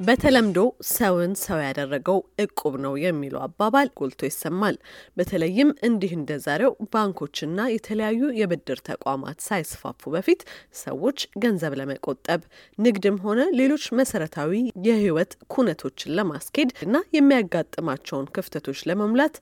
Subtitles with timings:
[0.00, 0.58] በተለምዶ
[0.90, 4.76] ሰውን ሰው ያደረገው እቁብ ነው የሚለው አባባል ጎልቶ ይሰማል።
[5.16, 10.40] በተለይም እንዲህ እንደ ዛሬው ባንኮችና የተለያዩ የብድር ተቋማት ሳይስፋፉ በፊት
[10.80, 12.40] ሰዎች ገንዘብ ለመቆጠብ
[12.78, 14.52] ንግድም ሆነ ሌሎች መሰረታዊ
[14.88, 19.36] የሕይወት ኩነቶችን ለማስኬድ እና የሚያጋጥማቸውን ክፍተቶች ለመሙላት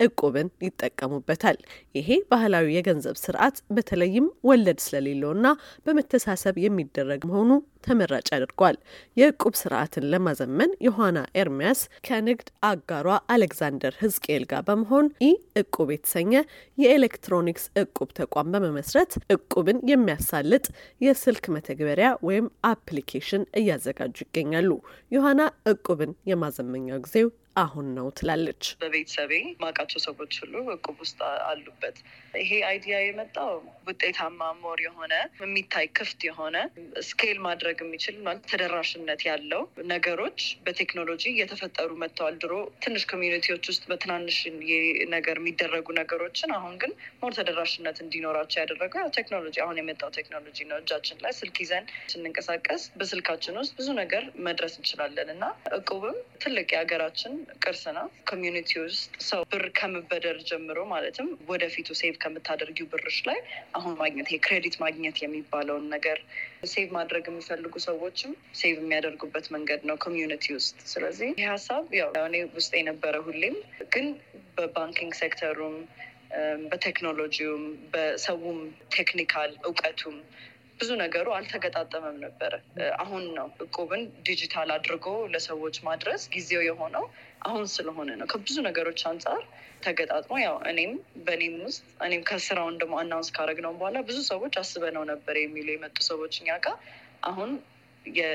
[0.00, 1.58] እቁብን ይጠቀሙበታል።
[1.94, 5.46] ይሄ ባህላዊ የገንዘብ ስርዓት በተለይም ወለድ ስለሌለውና
[5.86, 7.50] በመተሳሰብ የሚደረግ መሆኑ
[7.86, 8.76] ተመራጭ ያደርገዋል።
[9.16, 16.32] የእቁብ ስርዓትን ለማዘመን ዮሐና ኤርሚያስ ከንግድ አጋሯ አሌክዛንደር ህዝቅኤል ጋር በመሆን ኢ እቁብ የተሰኘ
[16.78, 20.64] የኤሌክትሮኒክስ እቁብ ተቋም በመመስረት እቁብን የሚያሳልጥ
[21.00, 24.70] የስልክ መተግበሪያ ወይም application እያዘጋጁ ይገኛሉ።
[25.12, 25.40] ዮሐና
[25.72, 31.96] እቁብን የማዘመኛው ጊዜው አሁን ነው ትላለች። በቤተሰቤ ማውቃቸው ሰዎች ሁሉ እቁብ ውስጥ አሉበት።
[32.38, 33.50] ይሄ idea የመጣው
[33.88, 36.56] ውጤታማ more የሆነ የሚታይ ክፍት የሆነ
[37.08, 38.16] scale ማድረግ የሚችል
[38.50, 42.52] ተደራሽነት ያለው ነገሮች በቴክኖሎጂ እየተፈጠሩ መጥተዋል። ድሮ
[42.84, 44.38] ትንሽ community ዎች ውስጥ በትናንሽ
[45.14, 48.84] ነገር የሚደረጉ ነገሮችን አሁን ግን more ተደራሽነት እንዲኖራቸው ያደረገው
[49.18, 54.76] ቴክኖሎጂ አሁን የመጣው ቴክኖሎጂ ነው። እጃችን ላይ ስልክ ይዘን ስንንቀሳቀስ በስልካችን ውስጥ ብዙ ነገር መድረስ
[54.78, 55.44] እንችላለን እና
[55.78, 62.88] እቁብም ትልቅ የሀገራችን ቅርስ ነው። community ውስጥ ሰው ብር ከመበደር ጀምሮ ማለትም ወደፊቱ save ከምታደርጊው
[62.92, 63.38] ብርሽ ላይ
[63.78, 66.18] አሁን ማግኘት ይሄ credit ማግኘት የሚባለውን ነገር
[66.70, 72.36] save ማድረግ የሚፈልጉ ሰዎችም save የሚያደርጉበት መንገድ ነው community ውስጥ። ስለዚህ ይህ ሀሳብ ያው እኔ
[72.56, 73.56] ውስጥ የነበረ ሁሌም
[73.94, 74.08] ግን
[74.58, 75.76] በ banking sector ኡም
[76.70, 78.58] በቴክኖሎጂውም በሰውም
[78.94, 80.16] technical እውቀቱም
[80.80, 82.52] ብዙ ነገሩ አልተገጣጠመም ነበረ።
[82.98, 87.04] አሁን ነው እቁብን ዲጂታል አድርጎ ለሰዎች ማድረስ ጊዜው የሆነው
[87.46, 89.40] አሁን ስለሆነ ነው። ከብዙ ነገሮች አንጻር
[89.82, 90.92] ተገጣጥሞ ያው እኔም
[91.26, 96.34] በእኔም ውስጥ እኔም ከስራውን ደግሞ announce ካደረግነው በኋላ ብዙ ሰዎች አስበነው ነበር የሚሉ የመጡ ሰዎች
[96.40, 96.76] እኛ ጋር
[97.22, 97.50] አሁን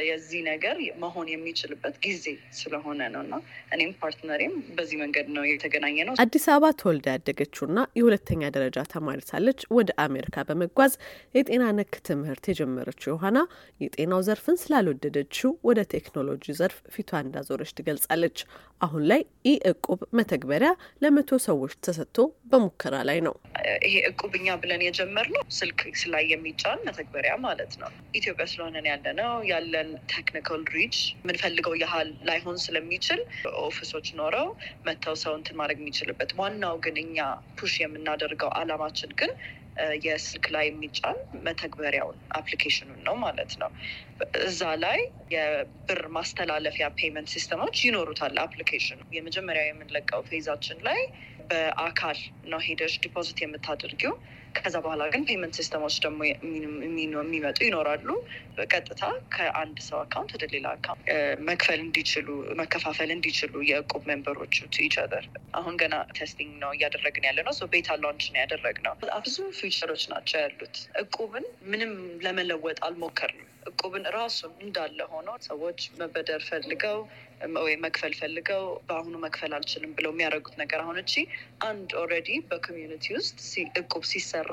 [0.06, 2.26] የዚህ ነገር መሆን የሚችልበት ጊዜ
[2.58, 3.34] ስለሆነ ነው እና
[3.76, 9.62] እኔም partner ኤም በዚህ መንገድ ነው የተገናኘነው። አዲስ አበባ ተወልዳ ያደገችውና የሁለተኛ ደረጃ ተማሪ ሳለች
[9.78, 10.94] ወደ አሜሪካ በመጓዝ
[11.36, 13.40] የጤና ነክ ትምህርት የጀመረችው ዮሐና
[13.82, 18.38] የጤናው ዘርፍን ስላልወደደችው ወደ ቴክኖሎጂ ዘርፍ ፊቷ እንዳዞረች ትገልጻለች።
[18.82, 20.72] አሁን ላይ ኢ እቁብ መተግበሪያ
[21.04, 22.18] ለመቶ ሰዎች ተሰጥቶ
[22.52, 23.36] በሙከራ ላይ ነው።
[23.84, 25.82] ይሄ እቁብኛ ብለን የጀመርነው ስልክ
[26.14, 27.90] ላይ የሚጫን መተግበሪያ ማለት ነው።
[28.20, 33.22] ኢትዮጵያ ስለሆንን ያለነው ያለን technical reach የምንፈልገው ያህል ላይሆን ስለሚችል
[33.62, 34.48] office ኦች ኖረው
[34.88, 37.20] መጥተው ሰው እንትን ማድረግ የሚችልበት ዋናው ግን እኛ
[37.60, 39.34] push የምናደርገው አላማችን ግን
[40.04, 43.70] የስልክ ላይ የሚጫን መተግበሪያውን application ኡን ነው ማለት ነው።
[44.42, 45.00] እዛ ላይ
[45.34, 51.00] የብር ማስተላለፊያ payment system ኦች ይኖሩታል። application ኡ የመጀመሪያ የምንለቀው phase ኣችን ላይ
[51.52, 52.20] በአካል
[52.52, 54.14] ነው ሄደሽ deposit የምታደርጊው።
[54.56, 56.20] ከዛ በኋላ ግን payment system ኦች ደግሞ
[57.18, 58.08] የሚመጡ ይኖራሉ።
[58.58, 59.04] በቀጥታ
[59.36, 61.06] ከአንድ ሰው account ወደ ሌላ account
[61.50, 62.28] መክፈል እንዲችሉ
[62.62, 65.14] መከፋፈል እንዲችሉ የእቁብ member ኦቹ to each other
[65.54, 68.94] አሁን ገና testing ነው እያደረግን ያለነው። beta launch ነው ያደረግነው።
[69.26, 71.94] ብዙ feature ኦች ናቸው ያሉት። እቁብን ምንም
[72.26, 73.51] ለመለወጥ አልሞከርንም።
[73.82, 76.98] እቁብን ራሱን እንዳለ ሆኖ ሰዎች መበደር ፈልገው
[77.58, 81.14] ወይ መክፈል ፈልገው በአሁኑ መክፈል አልችልም ብለው የሚያደርጉት ነገር አሁን እቺ
[81.68, 83.40] አንድ already በ community ውስጥ
[83.82, 84.52] እቁብ ሲሰራ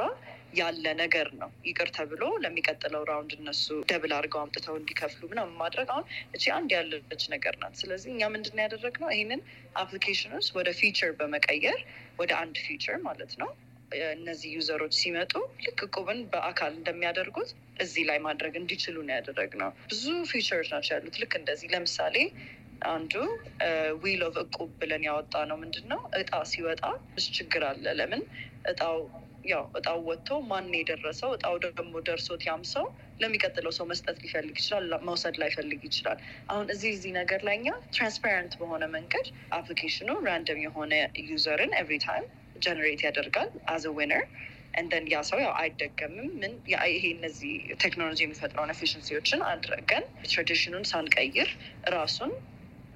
[0.59, 6.07] ያለ ነገር ነው። ይቅር ተብሎ ለሚቀጥለው round እነሱ double አድርገው አምጥተው እንዲከፍሉ ምናምን ማድረግ አሁን
[6.35, 9.43] እቺ አንድ ያለች ነገር ናት። ስለዚህ እኛ ምንድን ያደረግነው ይህንን
[9.83, 11.81] application ውስጥ ወደ feature በመቀየር
[12.19, 13.51] ወደ አንድ feature ማለት ነው
[14.13, 15.33] እነዚህ user ኦች ሲመጡ
[15.65, 17.51] ልክ እቁብን በአካል እንደሚያደርጉት
[17.81, 22.17] እዚህ ላይ ማድረግ እንዲችሉ ነው ያደረግነው። ብዙ feature ኦች ናቸው ያሉት። ልክ እንደዚህ ለምሳሌ
[22.89, 23.13] አንዱ
[24.03, 26.83] wheel of እቁብ ብለን ያወጣነው ምንድን ነው እጣ ሲወጣ
[27.15, 28.23] ብዙ ችግር አለ። ለምን
[28.71, 28.99] እጣው
[29.49, 32.87] ያው እጣው ወጥቶ ማን የደረሰው እጣው ደግሞ ደርሶት ያም ሰው
[33.21, 36.19] ለሚቀጥለው ሰው መስጠት ሊፈልግ ይችላል፣ መውሰድ ላይፈልግ ይችላል።
[36.51, 39.29] አሁን እዚህ እዚህ ነገር ላይ እኛ transparent በሆነ መንገድ
[39.59, 40.93] አፕሊኬሽኑ ራንደም የሆነ
[41.31, 42.27] user ን every time
[42.65, 44.25] generate ያደርጋል as winner
[44.75, 46.53] and then ያ ሰው ያው አይደገምም። ምን
[46.91, 47.53] ይሄ እነዚህ
[47.85, 51.51] ቴክኖሎጂ የሚፈጥረውን efficiency ዎችን አድረገን tradition ኡን ሳንቀይር
[51.93, 52.33] ራሱን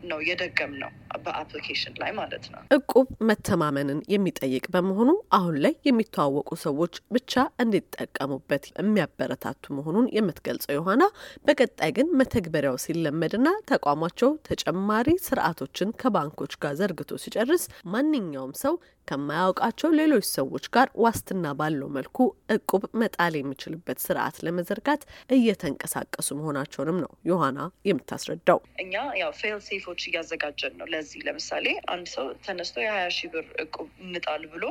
[0.03, 0.91] ነው የደገምነው በ
[1.25, 7.33] application ላይ ማለት ነው። እቁብ መተማመንን የሚጠይቅ በመሆኑ አሁን ላይ የሚተዋወቁ ሰዎች ብቻ
[7.65, 11.05] እንዲጠቀሙበት የሚያበረታቱ መሆኑን የምትገልጸው ዮሐና
[11.47, 14.91] በቀጣይ ግን መተግበሪያው ሲለመድና ተቋማቸው ተጨማሪ
[15.27, 18.75] ስርዓቶችን ከባንኮች ጋር ዘርግቶ ሲጨርስ ማንኛውም ሰው
[19.09, 22.19] ከማያውቃቸው ሌሎች ሰዎች ጋር ዋስትና ባለው መልኩ
[22.55, 25.03] እቁብ መጣል የሚችልበት ስርዓት ለመዘርጋት
[25.37, 28.93] እየተንቀሳቀሱ መሆናቸውንም ነው ዮሐና የምታስረዳው። እኛ
[29.23, 33.89] ያው fail safe ኦች እያዘጋጀን ነው። ለዚህ ለምሳሌ አንድ ሰው ተነስቶ የሀያ ሺህ ብር እቁብ
[34.05, 34.65] እንጣል ብሎ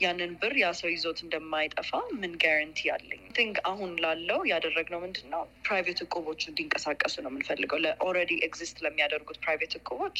[0.00, 3.20] ያንን ብር ያ ሰው ይዞት እንደማይጠፋ ምን guarantee አለኝ?
[3.36, 9.38] think አሁን ላለው ያደረግነው ምንድን ነው private እቁቦች እንዲንቀሳቀሱ ነው የምንፈልገው። ለ already exist ለሚያደርጉት
[9.44, 10.16] private እቁቦች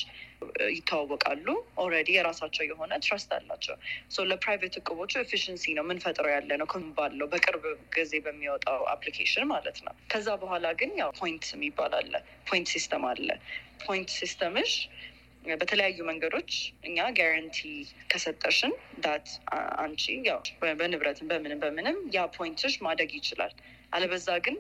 [0.77, 1.47] ይተዋወቃሉ።
[1.85, 3.77] already የራሳቸው የሆነ trust አላቸው።
[4.31, 6.69] ለ private እቁቦቹ efficiency ነው የምንፈጥረው ያለነው
[6.99, 7.65] ባለው በቅርብ
[7.97, 12.15] ጊዜ በሚወጣው application ማለት ነው። ከዛ በኋላ ግን ያው point የሚባል አለ።
[12.49, 13.29] point system አለ።
[13.85, 14.73] point system ሽ
[15.55, 16.51] በተለያዩ መንገዶች
[16.89, 17.59] እኛ guarantee
[18.11, 18.73] ከሰጠሽን
[19.05, 19.29] that
[19.83, 20.41] አንቺ ያው
[20.79, 23.55] በንብረትም በምንም በምንም ያ point ሽ ማደግ ይችላል።
[23.93, 24.57] አለበዛ ግን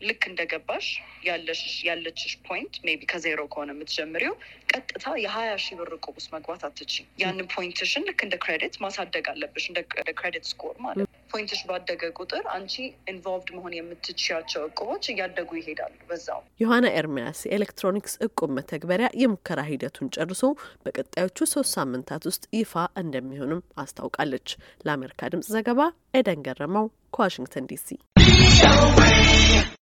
[0.00, 0.86] ልክ እንደገባሽ
[1.86, 4.34] ያለችሽ point ቢ ከዜሮ ከሆነ የምትጀምሪው
[4.72, 9.66] ቀጥታ የሀያ ሺህ ብር ውስጥ መግባት አትችይም። ያንን point ሽን ልክ እንደ credit ማሳደግ አለብሽ፣
[9.70, 9.80] እንደ
[10.18, 12.74] credit score ማለት point ሽ ባደገ ቁጥር አንቺ
[13.12, 20.42] involved መሆን የምትችያቸው እቁቦች እያደጉ ይሄዳሉ። በዛው ዮሐና ኤርሚያስ የኤሌክትሮኒክስ እቁብ መተግበሪያ የሙከራ ሂደቱን ጨርሶ
[20.84, 24.48] በቀጣዮቹ ሶስት ሳምንታት ውስጥ ይፋ እንደሚሆንም አስታውቃለች።
[24.86, 25.80] ለአሜሪካ ድምጽ ዘገባ
[26.14, 27.88] ኤደን ገረመው ከዋሽንግተን ዲሲ